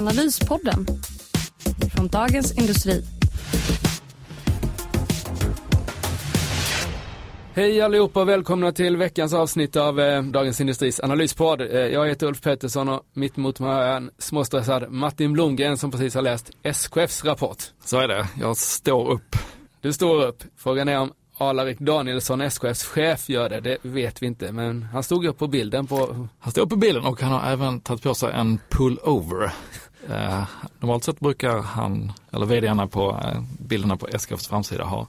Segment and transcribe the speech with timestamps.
[0.00, 0.86] Analyspodden
[1.96, 3.04] från Dagens Industri.
[7.54, 11.60] Hej allihopa och välkomna till veckans avsnitt av eh, Dagens Industris analyspodd.
[11.60, 15.78] Eh, jag heter Ulf Pettersson och mitt emot mig har jag en småstressad Martin Blomgren
[15.78, 17.62] som precis har läst SKFs rapport.
[17.84, 19.36] Så är det, jag står upp.
[19.80, 20.44] Du står upp.
[20.56, 23.60] Frågan är om Alarik Danielsson, SKFs chef, gör det.
[23.60, 26.28] Det vet vi inte, men han stod upp på bilden på...
[26.38, 29.52] Han står upp på bilden och han har även tagit på sig en pullover.
[30.10, 30.44] Eh,
[30.78, 35.06] normalt sett brukar han, eller vdarna på eh, bilderna på SKFs framsida ha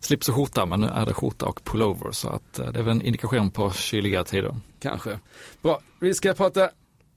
[0.00, 2.82] slips och skjorta, men nu är det skjorta och pullover så att eh, det är
[2.82, 4.56] väl en indikation på kyliga tider.
[4.80, 5.18] Kanske.
[5.62, 6.70] Bra, vi ska prata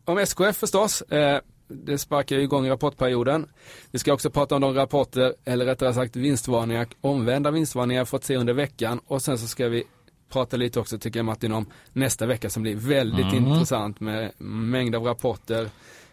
[0.05, 1.01] om SKF förstås.
[1.01, 3.47] Eh, det sparkar ju igång rapportperioden.
[3.91, 8.35] Vi ska också prata om de rapporter, eller rättare sagt vinstvarningar, omvända vinstvarningar fått se
[8.35, 9.83] under veckan och sen så ska vi
[10.29, 13.47] prata lite också tycker jag Martin om nästa vecka som blir väldigt Mm.
[13.47, 15.69] intressant med mängd av rapporter,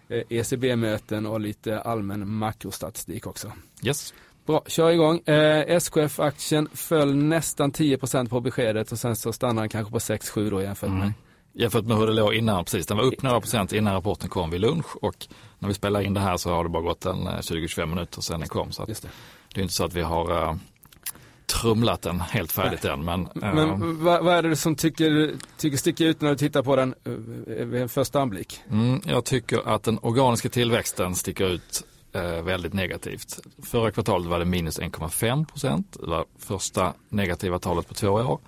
[0.09, 3.53] ECB-möten och lite allmän makrostatistik också.
[3.83, 4.15] Yes.
[4.47, 5.19] Bra, kör igång.
[5.19, 10.51] Eh, SKF-aktien föll nästan 10% på beskedet och sen så stannar den kanske på 6-7
[10.51, 11.03] då jämfört med.
[11.03, 11.13] Mm.
[11.55, 12.87] Jämfört med hur det låg innan, precis.
[12.87, 15.27] Den var upp några procent innan rapporten kom vid lunch och
[15.59, 18.21] när vi spelar in det här så har det bara gått en eh, 20-25 minuter
[18.21, 18.73] sedan den kom.
[18.73, 19.03] Så det.
[19.55, 20.55] det är inte så att vi har uh,
[21.61, 23.05] trumlat den helt färdigt än.
[23.05, 26.77] Men, Men vad, vad är det som tycker, tycker sticker ut när du tittar på
[26.77, 27.13] den eh,
[27.67, 28.61] vid en första anblick?
[28.71, 33.41] Mm, jag tycker att den organiska tillväxten sticker ut eh, väldigt negativt.
[33.63, 35.97] Förra kvartalet var det minus 1,5 procent.
[36.01, 38.41] Det var första negativa talet på två år.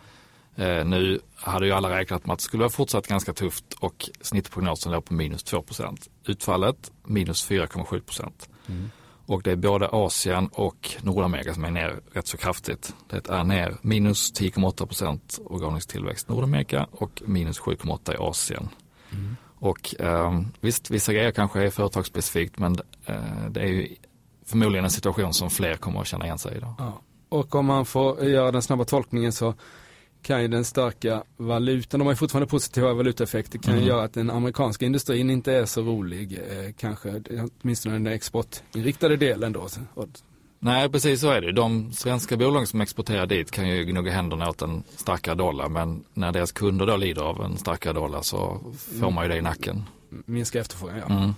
[0.56, 4.10] Eh, nu hade ju alla räknat med att det skulle vara fortsatt ganska tufft och
[4.20, 6.08] snittprognosen låg på minus 2 procent.
[6.26, 8.48] Utfallet minus 4,7 procent.
[9.26, 12.94] Och det är både Asien och Nordamerika som är ner rätt så kraftigt.
[13.10, 18.68] Det är ner minus 10,8 procent organisk tillväxt i Nordamerika och minus 7,8 i Asien.
[19.58, 22.76] Och eh, visst, vissa grejer kanske är företagsspecifikt men
[23.06, 23.96] eh, det är ju
[24.46, 26.60] förmodligen en situation som fler kommer att känna igen sig i.
[26.60, 26.74] Då.
[26.78, 27.00] Ja.
[27.28, 29.54] Och om man får göra den snabba tolkningen så
[30.24, 33.88] kan ju den starka valutan, de har ju fortfarande positiva valutaeffekter, kan ju Mm.
[33.88, 37.22] göra att den amerikanska industrin inte är så rolig, eh, kanske,
[37.62, 39.68] åtminstone den exportinriktade delen då.
[40.58, 41.52] Nej, precis så är det.
[41.52, 46.04] De svenska bolag som exporterar dit kan ju gnugga händerna åt en starkare dollar men
[46.14, 48.60] när deras kunder då lider av en starkare dollar så
[49.00, 49.82] får man ju det i nacken.
[50.26, 51.14] minska efterfrågan, ja.
[51.16, 51.34] Mm.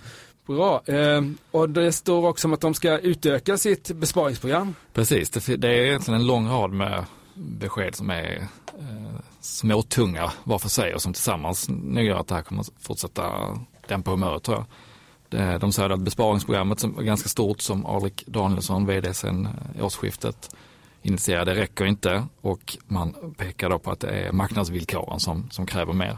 [0.47, 1.21] Bra, eh,
[1.51, 4.75] och det står också om att de ska utöka sitt besparingsprogram.
[4.93, 7.05] Precis, det, det är egentligen en lång rad med
[7.37, 8.47] besked som är
[8.79, 12.71] eh, småtunga var för sig och som tillsammans nu gör att det här kommer att
[12.79, 14.65] fortsätta dämpa humöret tror jag.
[15.29, 19.85] Det, de säger att besparingsprogrammet som är ganska stort som Alrik Danielsson, vd sedan eh,
[19.85, 20.55] årsskiftet,
[21.01, 25.93] initierade räcker inte och man pekar då på att det är marknadsvillkoren som, som kräver
[25.93, 26.17] mer.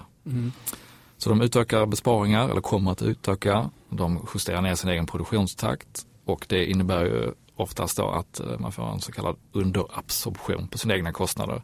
[1.17, 3.69] Så de utökar besparingar, eller kommer att utöka.
[3.89, 8.71] De justerar ner sin egen produktionstakt och det innebär ju oftast då att eh, man
[8.71, 11.61] får en så kallad underabsorption på sina egna kostnader.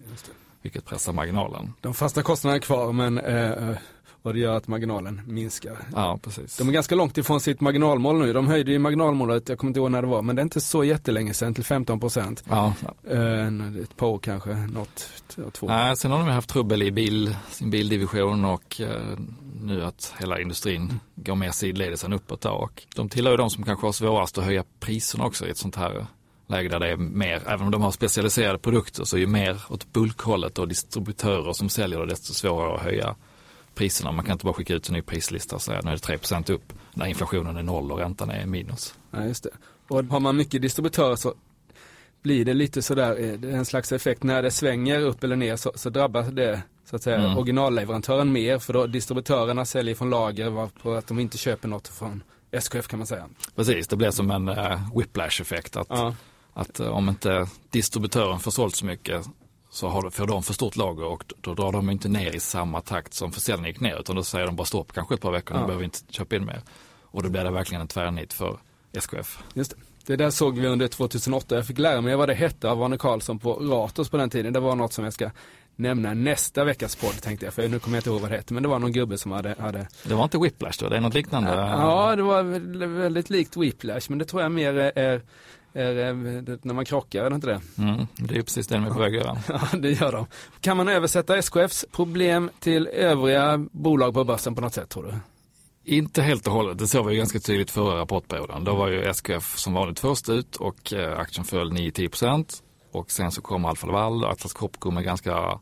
[0.61, 1.73] Vilket pressar marginalen.
[1.81, 3.77] De fasta kostnaderna är kvar men eh,
[4.25, 5.77] och det gör att marginalen minskar.
[5.95, 6.57] Ja, precis.
[6.57, 8.33] De är ganska långt ifrån sitt marginalmål nu.
[8.33, 10.61] De höjde ju marginalmålet, jag kommer inte ihåg när det var, men det är inte
[10.61, 12.43] så jättelänge sedan till 15 procent.
[12.49, 12.73] Ja,
[13.09, 13.47] Eh,
[13.83, 15.09] ett par år kanske, något,
[15.53, 15.67] två.
[15.67, 19.17] Nej, sen har de haft trubbel i bil, sin bildivision och eh,
[19.61, 22.41] nu att hela industrin går mer sidledes än uppåt.
[22.41, 22.49] Då.
[22.49, 25.57] Och de tillhör ju de som kanske har svårast att höja priserna också i ett
[25.57, 26.05] sånt här
[26.47, 29.61] läge där det är mer, även om de har specialiserade produkter så är ju mer
[29.69, 33.15] åt bulkhållet och distributörer som säljer det desto svårare att höja
[33.75, 34.11] priserna.
[34.11, 36.51] Man kan inte bara skicka ut en ny prislista och säga nu är det 3%
[36.51, 38.95] upp när inflationen är noll och räntan är minus.
[39.11, 39.49] Ja, just det.
[39.87, 41.33] Och har man mycket distributörer så
[42.23, 45.71] blir det lite sådär, eh, en slags effekt när det svänger upp eller ner så,
[45.75, 47.37] så drabbas det så att säga Mm.
[47.37, 52.23] originalleverantören mer för då distributörerna säljer från lager varpå att de inte köper något från
[52.51, 53.29] SKF kan man säga.
[53.55, 55.75] Precis, det blir som en uh, whiplash-effekt.
[55.75, 56.15] Att, Ja,
[56.53, 59.25] att eh, om inte distributören får sålt så mycket
[59.75, 62.81] så har, får de för stort lager och då drar de inte ner i samma
[62.81, 65.55] takt som försäljningen gick ner utan då säger de bara stopp kanske ett par veckor,
[65.55, 65.61] Ja.
[65.61, 66.61] nu behöver vi inte köpa in mer.
[67.03, 68.57] Och då blir det verkligen en tvärnit för
[68.93, 69.39] SKF.
[69.53, 69.77] just det.
[70.05, 71.55] Det där såg vi under 2008.
[71.55, 74.53] Jag fick lära mig vad det hette av Arne Karlsson på Ratos på den tiden.
[74.53, 75.29] Det var något som jag ska
[75.75, 78.53] nämna nästa veckas podd tänkte jag, för nu kommer jag inte ihåg vad det hette,
[78.53, 79.87] men det var någon gubbe som hade, hade...
[80.03, 81.51] Det var inte Whiplash då, det är något liknande?
[81.51, 82.43] Ja, det var
[82.87, 85.21] väldigt likt Whiplash, men det tror jag mer är,
[85.75, 87.61] när man krockar, är det inte det?
[87.77, 89.37] Mm, det är precis det de är på väg att göra.
[89.47, 90.25] Ja, det gör de.
[90.61, 95.13] Kan man översätta SKFs problem till övriga bolag på börsen på något sätt tror du?
[95.95, 98.63] Inte helt och hållet, det såg vi ganska tydligt förra rapportperioden.
[98.63, 102.63] Då var ju SKF som vanligt först ut och eh, aktien föll 9-10 procent.
[102.91, 105.59] Och sen så kom Alfa Laval och Atlas Copco med ganska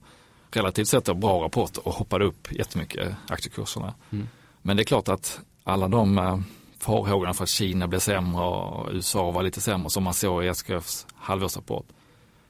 [0.51, 3.93] relativt sett bra rapport och hoppade upp jättemycket aktiekurserna.
[4.09, 4.27] Mm.
[4.61, 6.39] Men det är klart att alla de eh,
[6.83, 10.47] farhågorna för att Kina blev sämre och USA var lite sämre som man såg i
[10.47, 11.85] SKFs halvårsrapport.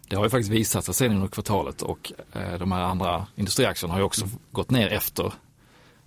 [0.07, 3.93] Det har ju faktiskt visat sig sen under kvartalet och eh, de här andra industriaktierna
[3.93, 4.37] har ju också mm.
[4.51, 5.33] gått ner efter,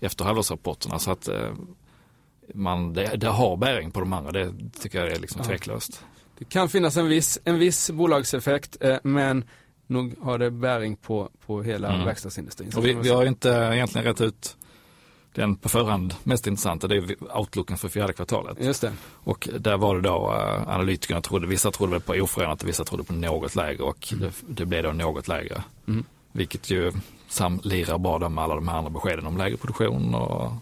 [0.00, 0.98] efter halvårsrapporterna.
[0.98, 1.52] Så att eh,
[2.54, 6.04] man, det, det, har bäring på de andra, det tycker jag är liksom tveklöst.
[6.38, 9.44] Det kan finnas en viss, en viss bolagseffekt eh, men
[9.86, 12.06] nog har det bäring på, på hela mm.
[12.06, 12.72] verkstadsindustrin.
[12.76, 14.56] Och vi, vi har inte egentligen rätt ut
[15.36, 18.56] den på förhand mest intressanta, det är outlooken för fjärde kvartalet.
[18.60, 18.92] Just det.
[19.14, 23.04] Och där var det då uh, analytikerna trodde, vissa trodde på oförändrat och vissa trodde
[23.04, 24.24] på något lägre och mm.
[24.24, 25.62] det, det, blev då något lägre.
[25.88, 26.04] Mm.
[26.32, 26.92] Vilket ju
[27.28, 30.52] samlirar bara med alla de här andra beskeden om lägre produktion och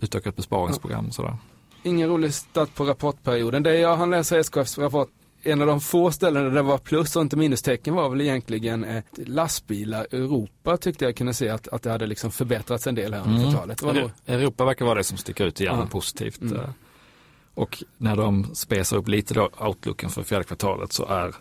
[0.00, 1.36] utökat besparingsprogram och sådär.
[1.82, 3.62] Ingen rolig start på rapportperioden.
[3.62, 5.10] Det jag hann läsa SKFs rapport
[5.42, 8.84] en av de få ställena där det var plus och inte minustecken var väl egentligen
[8.84, 13.14] eh, lastbilar Europa tyckte jag kunde se att, att det hade liksom förbättrats en del
[13.14, 13.52] här under mm.
[13.52, 14.12] kvartalet.
[14.26, 15.86] Europa verkar vara det som sticker ut igen ja.
[15.86, 16.40] positivt.
[16.40, 16.56] Mm.
[16.56, 16.68] Eh.
[17.54, 21.34] Och när de spesar upp lite då outlooken för fjärde kvartalet så är,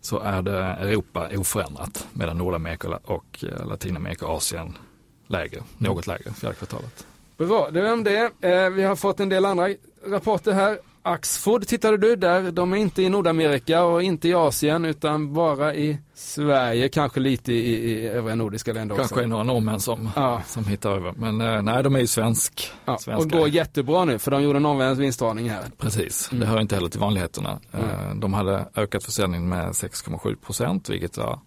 [0.00, 4.78] så är det Europa oförändrat medan Nordamerika och eh, Latinamerika och Asien
[5.26, 7.06] lägre, något lägre fjärde kvartalet.
[7.36, 8.30] Bra, det var om det.
[8.72, 9.68] vi har fått en del andra
[10.06, 10.78] rapporter här.
[11.02, 15.74] Axford tittade du där, de är inte i Nordamerika och inte i Asien utan bara
[15.74, 19.14] i Sverige, kanske lite i, i övriga nordiska länder kanske också.
[19.14, 20.42] Kanske några norrmän som, ja.
[20.46, 22.70] som hittar över, men eh, nej de är ju svensk.
[22.84, 25.64] Ja, och går jättebra nu för de gjorde en omvänd vinstvarning här.
[25.78, 26.40] Precis, mm.
[26.40, 27.60] det hör inte heller till vanligheterna.
[27.72, 28.20] Mm.
[28.20, 31.40] De hade ökat försäljningen med 6,7 procent vilket var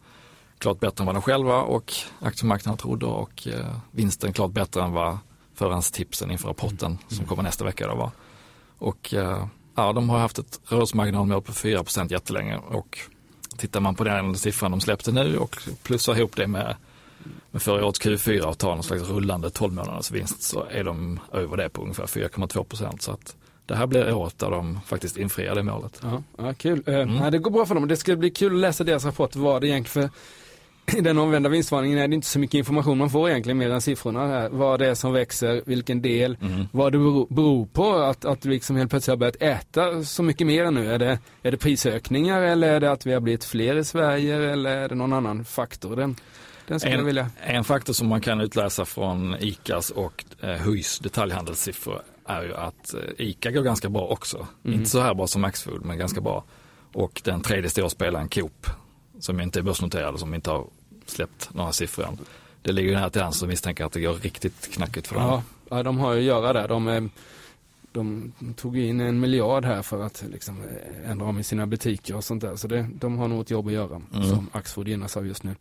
[0.57, 4.91] klart bättre än vad de själva och aktiemarknaden trodde och eh, vinsten klart bättre än
[4.91, 5.17] vad
[5.55, 6.99] förhandstipsen inför rapporten mm.
[7.07, 8.11] som kommer nästa vecka då var.
[8.81, 9.45] Och eh,
[9.75, 12.99] ja, de har haft ett rörelsemarginalmål på 4% jättelänge och
[13.57, 16.75] tittar man på den siffran de släppte nu och plussar ihop det med,
[17.51, 21.19] med förra årets Q4 och tar någon slags rullande 12 månaders vinst så är de
[21.33, 23.01] över det på ungefär 4,2 procent.
[23.01, 23.35] Så att
[23.65, 26.01] det här blir året där de faktiskt infriar det målet.
[26.03, 26.83] Ja, ja kul.
[26.85, 27.15] Eh, mm.
[27.15, 27.87] Ja, det går bra för dem.
[27.87, 30.17] Det ska bli kul att läsa deras rapport vad det egentligen för
[30.97, 33.81] i den omvända vinstvarningen är det inte så mycket information man får egentligen mer än
[33.81, 34.49] siffrorna här.
[34.49, 36.67] Vad det är som växer, vilken del, mm.
[36.71, 36.97] vad det
[37.29, 40.93] beror på att, att vi liksom helt plötsligt har börjat äta så mycket mer nu.
[40.93, 44.51] Är det, är det prisökningar eller är det att vi har blivit fler i Sverige
[44.51, 45.95] eller är det någon annan faktor?
[45.95, 46.15] Den,
[46.67, 47.29] den en, vilja...
[47.39, 52.93] en faktor som man kan utläsa från ICAs och eh, HUIs detaljhandelssiffror är ju att
[52.93, 54.47] eh, ICA går ganska bra också.
[54.65, 54.79] Mm.
[54.79, 56.43] Inte så här bra som Maxfood men ganska bra.
[56.93, 58.67] Och den tredje stora spelaren Coop
[59.21, 60.65] som inte är börsnoterad och som inte har
[61.05, 62.17] släppt några siffror än.
[62.61, 65.41] Det ligger nära till hands att misstänka att det går riktigt knackigt för dem.
[65.69, 66.67] Ja, de har ju att göra det.
[66.67, 67.09] De,
[67.91, 70.63] de tog in en miljard här för att liksom
[71.05, 72.55] ändra om i sina butiker och sånt där.
[72.55, 74.29] Så det, de har nog ett jobb att göra mm.
[74.29, 75.55] som Axfood gynnas av just nu.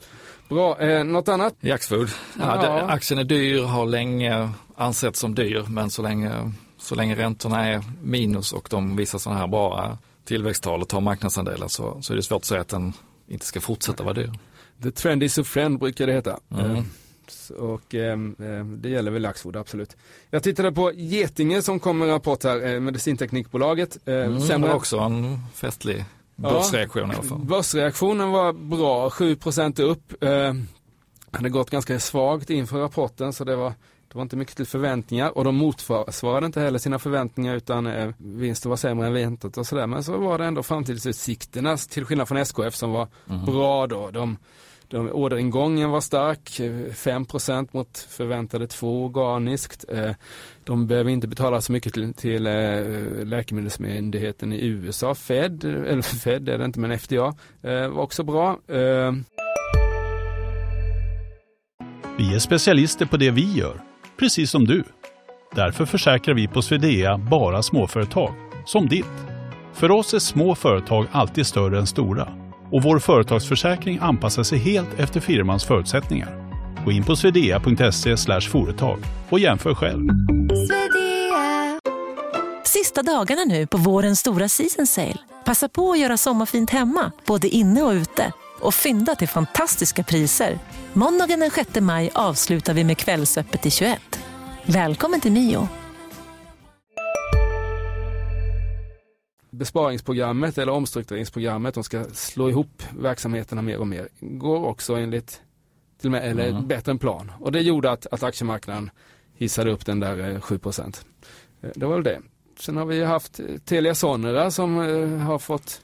[0.49, 1.55] Bra, eh, något annat?
[1.61, 2.09] I Axfood?
[2.39, 2.73] Ja, ja.
[2.73, 7.69] Det, aktien är dyr, har länge ansetts som dyr men så länge, så länge räntorna
[7.69, 12.17] är minus och de visar sådana här bra tillväxttal och tar marknadsandelar så, så är
[12.17, 12.93] det svårt att säga att den
[13.30, 14.32] inte ska fortsätta vara dyr.
[14.82, 16.40] The trend is a friend brukar det heta.
[16.50, 16.84] Mm.
[17.58, 18.18] Och eh,
[18.64, 19.96] det gäller väl Laxford, absolut.
[20.30, 23.99] Jag tittade på Getinge som kom med en rapport här, eh, medicinteknikbolaget.
[24.04, 24.68] Eh, mm, sämre...
[24.68, 26.04] var också en festlig
[26.37, 27.38] börsreaktion ja, i alla fall.
[27.38, 30.22] Börsreaktionen var bra, 7% upp.
[30.22, 30.54] Eh,
[31.30, 33.75] hade gått ganska svagt inför rapporten så det var
[34.12, 38.11] det var inte mycket till förväntningar och de motsvarade inte heller sina förväntningar utan eh,
[38.19, 39.87] vinsten var sämre än väntat och sådär.
[39.87, 43.45] Men så var det ändå framtidsutsikterna till skillnad från SKF som var mm.
[43.45, 44.11] bra då.
[44.11, 44.37] De,
[44.88, 49.85] de, orderingången var stark, 5% mot förväntade 2 organiskt.
[49.88, 50.11] Eh,
[50.64, 56.49] de behöver inte betala så mycket till, till eh, läkemedelsmyndigheten i USA, Fed, eller Fed
[56.49, 58.59] är det inte men FDA, eh, var också bra.
[62.19, 63.89] Vi är specialister på det vi gör
[64.21, 64.85] precis som du.
[65.55, 68.35] Därför försäkrar vi på Swedea bara småföretag,
[68.67, 69.07] som ditt.
[69.75, 72.29] För oss är små företag alltid större än stora
[72.73, 76.53] och vår företagsförsäkring anpassar sig helt efter firmans förutsättningar.
[76.85, 78.99] Gå in på swedea.se företag
[79.29, 80.09] och jämför själv.
[82.65, 85.19] Sista dagarna nu på vårens stora season sale.
[85.45, 88.33] Passa på att göra sommarfint hemma, både inne och ute.
[88.61, 90.59] och fynda till fantastiska priser.
[90.93, 94.10] Måndagen den 6 maj avslutar vi med Kvällsöppet i 21.
[94.67, 95.69] Välkommen till Mio.
[99.50, 105.40] Besparingsprogrammet eller omstruktureringsprogrammet, de ska slå ihop verksamheterna mer och mer, går också enligt,
[106.00, 106.67] till och med, eller Mm.
[106.69, 107.33] bättre än plan.
[107.40, 108.90] Och det gjorde att, att aktiemarknaden
[109.35, 111.05] hissade upp den där eh, 7 procent.
[111.62, 112.19] Eh, Det var väl det.
[112.61, 115.81] Sen har vi haft eh, Telia Sonera som eh, har fått,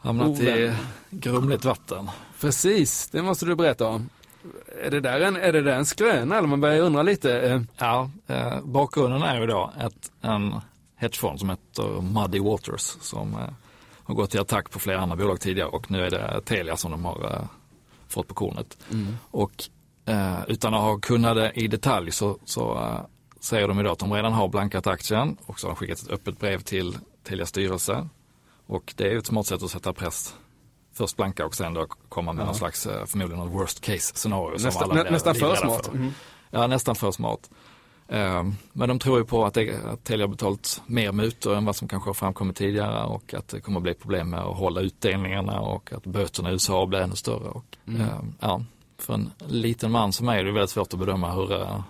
[0.00, 0.74] Hamnat i Ovän.
[1.10, 2.10] grumligt vatten.
[2.40, 4.08] precis, det måste du berätta om.
[4.84, 7.40] Är det där en, är det där en skröna eller man börjar undra lite?
[7.40, 10.54] eh, Ja, eh, bakgrunden är ju då ett, en
[10.96, 13.48] hedgefond som heter Muddy Waters som eh,
[14.04, 16.90] har gått till attack på flera andra bolag tidigare och nu är det Telia som
[16.90, 17.48] de har
[18.08, 18.78] fått på kornet.
[19.30, 19.64] Och
[20.06, 22.96] eh, utan att ha kunnat det i detalj så, så
[23.40, 26.10] säger de idag att de redan har blankat aktien och så har de skickat ett
[26.10, 28.08] öppet brev till Telias styrelse.
[28.66, 30.34] Och det är ju ett smart sätt att sätta press.
[30.92, 34.58] Först blanka och sen då komma med någon slags, eh, förmodligen något worst case scenario.
[34.58, 35.86] som Nästan, alla nä, nästan för smart.
[35.86, 35.92] för.
[35.92, 36.12] Mm.
[36.50, 37.50] Ja, nästan för smart.
[38.08, 41.76] Ehm, Men de tror ju på att, att Telia har betalt mer mutor än vad
[41.76, 44.80] som kanske har framkommit tidigare och att det kommer att bli problem med att hålla
[44.80, 47.48] utdelningarna och att böterna i USA blir ännu större.
[47.48, 48.00] Och, Mm.
[48.00, 48.62] ehm, ja,
[48.98, 51.80] för en liten man som mig är det väldigt svårt att bedöma hur, eh,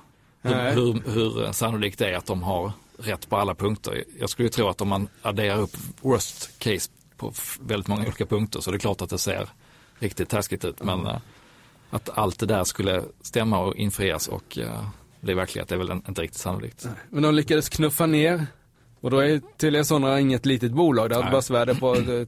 [0.42, 4.04] hur, hur, hur sannolikt det är att de har rätt på alla punkter.
[4.20, 6.90] Jag skulle ju tro att om man adderar upp worst case
[7.20, 9.48] på väldigt många olika punkter så är det klart att det ser
[9.98, 10.82] riktigt taskigt ut.
[10.84, 11.16] Men eh,
[11.90, 14.88] att allt det där skulle stämma och infrias och uh,
[15.20, 16.88] bli verklighet det är väl en- inte riktigt sannolikt.
[17.10, 18.46] Men de lyckades knuffa ner
[19.00, 21.08] och då är Telia Sonera inget litet bolag.
[21.10, 22.26] Det har ett börsvärde på eh,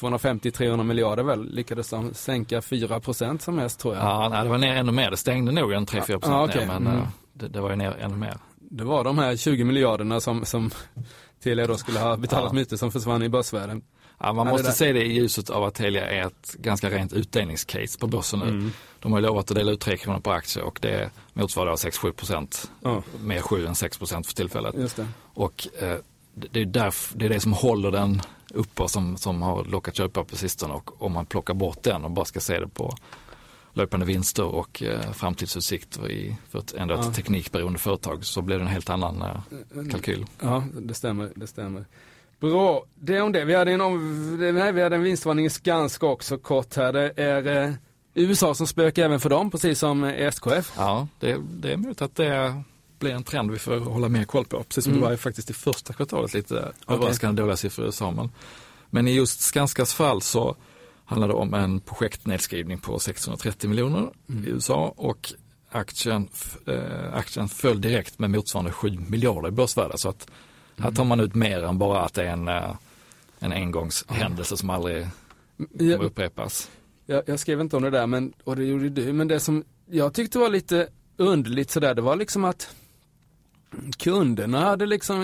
[0.00, 1.54] 250-300 lyckades väl.
[1.54, 4.04] Lyckades de sänka 4 procent som mest tror jag.
[4.04, 5.10] Ja, nej, det var ner ännu mer.
[5.10, 6.66] Det stängde nog en 3-4 procent Ja, okej.
[6.66, 6.98] ner men Mm.
[6.98, 8.38] eh, det, det var ju ner ännu mer.
[8.70, 10.70] Det var de här 20 miljarderna som, som
[11.42, 12.54] Telia då skulle ha betalat Ja.
[12.54, 13.82] myter som försvann i börsvärden.
[14.18, 17.12] Ja, man Ja, måste se det i ljuset av att Telia är ett ganska rent
[17.12, 18.48] utdelningscase på börsen nu.
[18.48, 18.70] Mm.
[19.00, 22.12] De har ju lovat att dela ut 3 kronor per aktie och det motsvarar 6-7
[22.12, 22.70] procent.
[22.82, 24.74] Ja, Mer 7 än 6 procent för tillfället.
[24.78, 25.06] just det.
[25.34, 25.96] Och eh,
[26.34, 28.20] det, är därf, det är det som håller den
[28.54, 30.74] uppe som, som har lockat köpa på sistone.
[30.74, 32.96] Och om man plockar bort den och bara ska se det på
[33.72, 37.12] löpande vinster och eh, framtidsutsikter i, för ett, ändå ett Ja.
[37.12, 40.26] teknikberoende företag så blir det en helt annan eh, kalkyl.
[40.40, 41.30] Ja, det stämmer.
[41.34, 41.84] Det stämmer.
[42.40, 43.44] Bra, det om det.
[43.44, 46.92] Vi hade en, om, nej, vi hade en vinstvarning i Skanska också kort här.
[46.92, 47.72] Det är eh,
[48.14, 50.72] USA som spökar även för dem, precis som eh, SKF.
[50.76, 52.62] Ja, det, det är möjligt att det
[52.98, 54.62] blir en trend vi får hålla mer koll på.
[54.62, 55.02] Precis som Mm.
[55.04, 58.10] det var faktiskt i första kvartalet lite överraskande dåliga siffror i USA.
[58.10, 58.30] Men,
[58.90, 60.56] men i just Skanskas fall så
[61.04, 65.32] handlar det om en projektnedskrivning på 630 miljoner i USA och
[65.70, 66.28] aktien,
[66.66, 69.98] eh, aktien föll direkt med motsvarande 7 miljarder i börsvärde.
[69.98, 70.30] Så att
[70.78, 72.70] här tar man ut mer än bara att det är en, eh,
[73.38, 75.06] en engångshändelse som aldrig
[75.78, 76.70] Jag, upprepas.
[77.06, 79.64] jag, jag skrev inte om det där, men, och det gjorde du, men det som
[79.90, 82.74] jag tyckte var lite underligt sådär, det var liksom att
[83.98, 85.22] kunderna hade liksom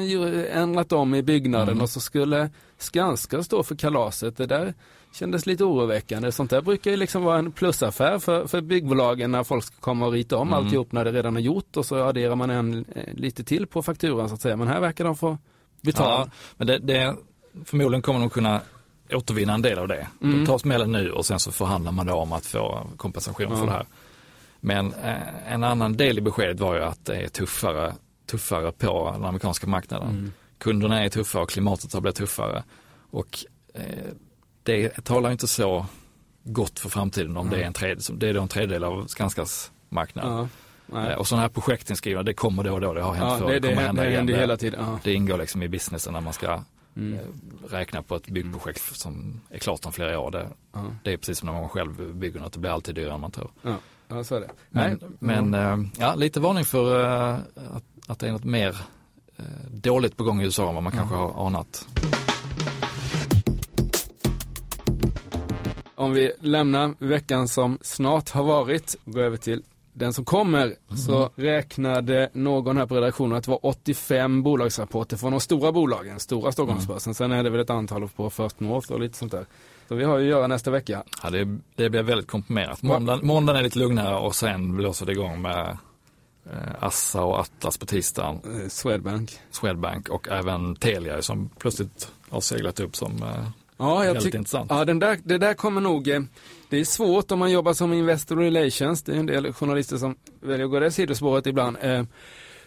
[0.52, 1.82] ändrat om i byggnaden Mm.
[1.82, 4.36] och så skulle Skanska stå för kalaset.
[4.36, 4.74] Det där
[5.14, 6.32] kändes lite oroväckande.
[6.32, 10.06] Sånt där brukar ju liksom vara en plusaffär för, för byggbolagen när folk ska komma
[10.06, 10.58] och rita om Mm.
[10.64, 13.82] alltihop när det redan är gjort och så adderar man en eh, lite till på
[13.82, 14.56] fakturan så att säga.
[14.56, 15.38] Men här verkar de få
[15.80, 16.10] betala.
[16.10, 17.16] Ja, men det, det,
[17.64, 18.60] förmodligen kommer de kunna
[19.12, 20.08] återvinna en del av det.
[20.22, 20.38] Mm.
[20.38, 23.56] De tar smällen nu och sen så förhandlar man då om att få kompensation Ja.
[23.56, 23.86] för det här.
[24.60, 27.94] Men eh, en annan del i beskedet var ju att det är tuffare,
[28.26, 30.08] tuffare på den amerikanska marknaden.
[30.10, 30.32] Mm.
[30.58, 32.64] Kunderna är tuffare och klimatet har blivit tuffare.
[33.10, 33.38] Och
[33.74, 33.82] eh,
[34.64, 35.86] det talar inte så
[36.44, 39.72] gott för framtiden om det är en tredjedel, det är då en tredjedel av Skanskas
[39.88, 40.26] marknad.
[40.26, 40.48] Ja.
[40.86, 41.12] Nej.
[41.12, 43.46] Eh, Och sådana här projektinskrivna, det kommer då och då, det har hänt Ja, förr,
[43.52, 44.26] det, det kommer det, hända det igen.
[44.26, 44.80] Det- hela tiden.
[44.84, 44.98] Ja.
[45.04, 46.60] det ingår liksom i businessen när man ska
[46.96, 47.14] Mm.
[47.14, 47.20] eh,
[47.70, 50.30] räkna på ett byggprojekt som är klart om flera år.
[50.30, 50.84] Det, Ja.
[51.04, 53.30] det är precis som när man själv bygger något, det blir alltid dyrare än man
[53.30, 53.50] tror.
[53.62, 53.74] Ja.
[54.08, 54.50] ja, så är det.
[54.70, 55.40] Men, Nej.
[55.50, 58.76] men eh, ja, lite varning för att, att det är något mer
[59.70, 61.86] dåligt på gång i USA än vad man kanske har anat.
[66.04, 70.74] Om vi lämnar veckan som snart har varit och går över till den som kommer
[71.06, 76.20] så räknade någon här på redaktionen att det var 85 bolagsrapporter från de stora bolagen,
[76.20, 77.14] stora Stockholmsbörsen.
[77.14, 79.46] Sen är det väl ett antal på First North och lite sånt där.
[79.88, 81.02] Så vi har ju att göra nästa vecka.
[81.22, 82.82] Ja, det, det blir väldigt komprimerat.
[82.82, 85.78] Måndag, måndagen är lite lugnare och sen blåser det igång med
[86.52, 89.38] eh, Assa och Atlas på tisdagen, Eh, Swedbank.
[89.50, 93.48] Swedbank och även Telia som plötsligt har seglat upp som eh,
[93.88, 94.44] Ja, jag tycker.
[94.68, 96.20] Ja, den där, det där kommer nog, eh,
[96.68, 100.16] det är svårt om man jobbar som Investor Relations, det är en del journalister som
[100.40, 101.76] väljer att gå det sidospåret ibland.
[101.80, 102.02] Eh,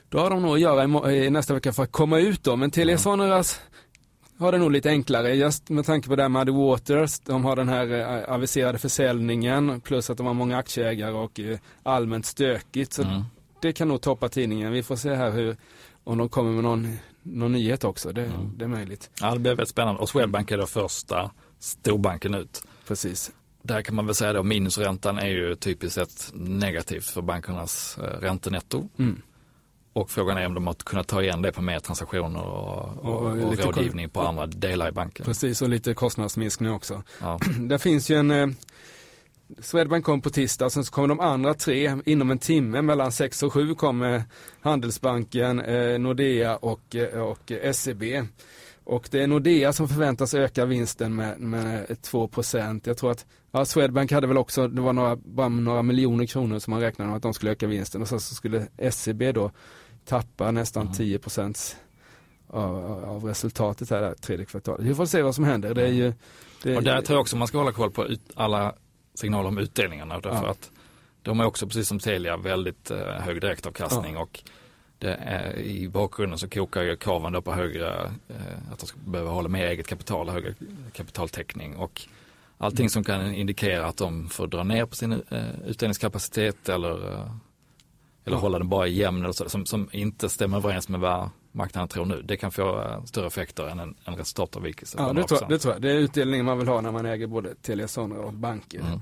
[0.10, 2.72] Då har de nog att göra i, nästa vecka för att komma ut då, men
[2.72, 3.60] Telia Soneras
[4.40, 7.20] har det nog lite enklare just med tanke på det här med Muddy Waters.
[7.20, 7.92] De har den här
[8.28, 11.40] eh, aviserade försäljningen plus att de har många aktieägare och
[11.84, 12.94] allmänt stökigt.
[12.94, 13.22] Så Mm.
[13.62, 14.72] det kan nog toppa tidningen.
[14.72, 15.56] Vi får se här hur,
[16.04, 18.12] om de kommer med någon, någon nyhet också.
[18.12, 18.57] Det, Mm.
[18.57, 19.10] det är möjligt.
[19.22, 20.01] Ja, det blir väldigt spännande.
[20.01, 22.63] Och Swedbank är då första storbanken ut.
[22.88, 23.31] Precis.
[23.62, 28.03] Där kan man väl säga då minusräntan är ju typiskt sett negativt för bankernas eh,
[28.03, 28.89] räntenetto.
[29.00, 29.22] Mm.
[29.93, 33.22] Och frågan är om de har kunnat ta igen det på mer transaktioner och, och,
[33.22, 35.25] Och och, rådgivning på andra delar i banken.
[35.25, 37.03] Precis, och lite kostnadsminskning också.
[37.22, 37.39] Ja.
[37.60, 38.48] Det finns ju en eh,
[39.60, 43.44] Swedbank kom på tisdag, sen så kommer de andra tre inom en timme, mellan 6
[43.44, 44.24] och 7 kommer
[44.62, 48.04] Handelsbanken, eh, Nordea och, eh, och eh, SEB.
[48.84, 52.30] Och det är Nordea som förväntas öka vinsten med, med 2
[52.84, 56.60] Jag tror att ja, Swedbank hade väl också, det var några, bara några miljoner kronor
[56.60, 59.51] som man räknade med att de skulle öka vinsten och sen så skulle SEB då
[60.06, 60.94] tappa nästan Mm.
[60.94, 61.20] 10
[62.50, 64.86] av, av resultatet här, det tredje kvartalet.
[64.86, 65.74] Vi får se vad som händer.
[65.74, 66.13] Det är ju,
[66.63, 68.75] det, Och där tror jag också man ska hålla koll på ut, alla
[69.18, 70.50] signaler om utdelningarna därför Ja.
[70.52, 70.72] att
[71.22, 74.44] de är också precis som Telia väldigt eh, hög direktavkastning och
[75.00, 78.98] det är, i bakgrunden så kokar ju kraven då på högre, eh, att de ska
[79.00, 80.54] behöva hålla mer eget kapital, högre
[80.94, 82.02] kapitaltäckning och
[82.58, 87.28] allting som kan indikera att de får dra ner på sin eh, utdelningskapacitet eller, eller
[88.24, 88.36] Ja.
[88.38, 92.06] hålla den bara jämn eller så, som, som inte stämmer överens med vad marknaden tror
[92.06, 92.22] nu.
[92.22, 94.98] Det kan få eh, större effekter än en, en resultatavvikelse.
[95.00, 95.42] Ja, det tror, 0%.
[95.42, 95.82] jag, det tror jag.
[95.82, 98.80] Det är utdelningen man vill ha när man äger både Telia Sonera och banker.
[98.80, 99.00] Mm.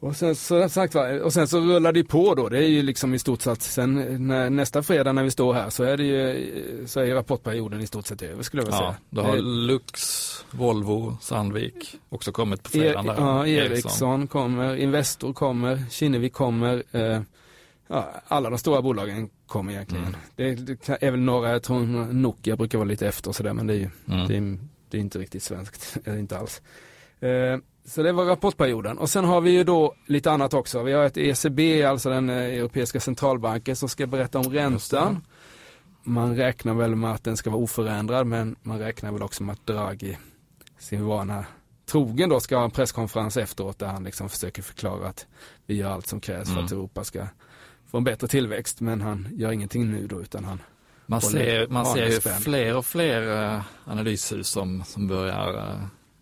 [0.00, 2.48] Och sen så, sagt, och sen så rullar det på då.
[2.48, 3.94] Det är ju liksom i stort sett, sen
[4.26, 7.86] när, nästa fredag när vi står här så är det ju, så är rapportperioden i
[7.86, 8.96] stort sett över skulle jag vilja Ja, säga.
[9.10, 10.00] då har Lux,
[10.50, 13.06] Volvo, Sandvik också kommit på fredagen.
[13.06, 13.14] där.
[13.18, 16.82] ja, Ericsson kommer, Investor kommer, Kinnevik kommer.
[16.92, 17.20] Eh,
[17.88, 20.04] ja, alla de stora bolagen kommer egentligen.
[20.04, 20.16] Mm.
[20.36, 23.74] Det, det är väl några, jag tror Nokia brukar vara lite efter sådär men det
[23.74, 24.28] är ju Mm.
[24.28, 24.58] det, är,
[24.90, 26.62] det är inte riktigt svenskt, inte alls.
[27.20, 28.98] Eh, så det var rapportperioden.
[28.98, 30.82] Och sen har vi ju då lite annat också.
[30.82, 35.24] Vi har ett ECB, alltså den eh, Europeiska centralbanken, som ska berätta om räntan.
[36.02, 39.52] Man räknar väl med att den ska vara oförändrad, men man räknar väl också med
[39.52, 40.16] att Draghi,
[40.78, 41.44] sin vana
[41.86, 45.26] trogen då, ska ha en presskonferens efteråt där han liksom försöker förklara att
[45.66, 46.64] vi gör allt som krävs för Mm.
[46.64, 47.26] att Europa ska
[47.96, 48.80] få en bättre tillväxt.
[48.80, 50.60] Men han gör ingenting nu då, utan han
[51.06, 55.58] Man ser, man ser ju fler och fler eh, analyshus som, som börjar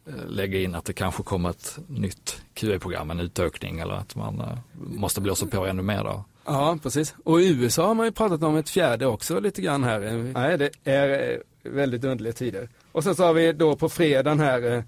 [0.07, 4.41] eh, lägga in att det kanske kommer ett nytt QE-program, en utökning eller att man
[4.41, 6.25] eh, måste blåsa på ännu mer då.
[6.45, 7.15] Ja, precis.
[7.25, 10.01] Och i USA har man ju pratat om ett fjärde också lite grann här.
[10.35, 12.69] Nej, det är väldigt underliga tider.
[12.93, 14.85] Och sen så har vi då på fredagen här,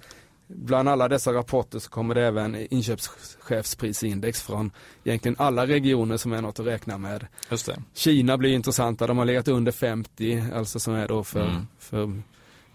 [0.47, 4.71] bland alla dessa rapporter så kommer det även inköpschefsprisindex från
[5.05, 7.27] egentligen alla regioner som är något att räkna med.
[7.95, 11.67] Kina blir intressanta, de har legat under 50, alltså som är då för, Mm.
[11.79, 12.23] för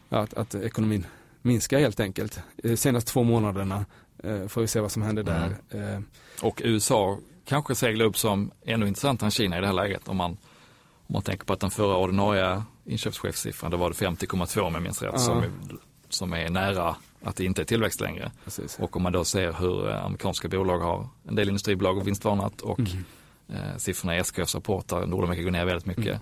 [0.10, 1.06] att, att ekonomin
[1.42, 2.40] minskar helt enkelt.
[2.64, 3.86] Eh, Senaste två månaderna
[4.24, 5.56] eh, får vi se vad som händer där.
[5.70, 6.00] Eh,
[6.42, 10.18] Och USA kanske seglar upp som ännu intressantare än Kina i det här läget om
[10.18, 14.74] man, om man tänker på att den förra ordinarie inköpschefssiffran, det var det 50,2 om
[14.74, 15.20] jag minns rätt, Ja.
[15.20, 15.44] som,
[16.10, 18.32] som är nära att det inte är tillväxt längre.
[18.44, 18.80] precis.
[18.80, 22.62] Och om man då ser hur eh, amerikanska bolag har, en del industribolag har vinstvarnat
[22.62, 23.04] och Mm.
[23.50, 26.20] eh, siffrorna i SKFs rapport där Nordamerika går ner väldigt mycket Mm.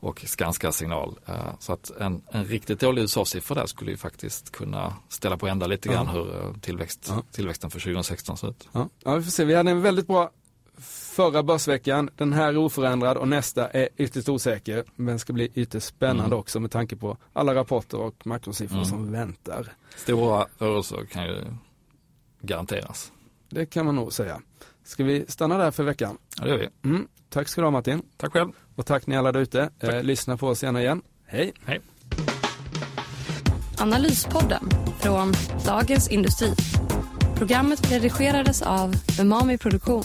[0.00, 1.18] och Skanskas signal.
[1.26, 5.46] Eh, så att en, en riktigt dålig USA-siffra där skulle ju faktiskt kunna ställa på
[5.48, 6.12] ända lite grann Ja.
[6.12, 7.22] hur eh, tillväxt, Ja.
[7.32, 8.68] tillväxten för 2016 ser ut.
[8.72, 9.44] Ja, ja, vi får se.
[9.44, 10.30] Vi hade en väldigt bra
[10.86, 12.10] förra börsveckan.
[12.16, 14.84] Den här är oförändrad och nästa är ytterst osäker.
[14.96, 16.38] Men ska bli ytterst spännande Mm.
[16.38, 18.88] också med tanke på alla rapporter och makrosiffror Mm.
[18.88, 19.72] som väntar.
[19.96, 21.44] Stora rörelser kan ju
[22.42, 23.12] garanteras.
[23.48, 24.40] Det kan man nog säga.
[24.84, 26.18] Ska vi stanna där för veckan?
[26.38, 26.68] Ja, det gör vi.
[26.88, 27.08] Mm.
[27.30, 28.02] Tack ska du ha Martin.
[28.16, 28.52] Tack själv.
[28.76, 29.70] Och tack ni alla där ute.
[29.80, 31.02] Eh, lyssna på oss gärna igen.
[31.26, 31.52] Hej!
[31.64, 31.80] Hej.
[33.78, 34.68] Analyspodden
[35.00, 35.32] från
[35.66, 36.54] Dagens Industri.
[37.36, 40.04] Programmet redigerades av Umami Produktion.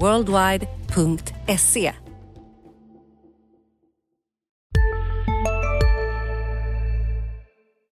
[0.00, 1.92] worldwide.se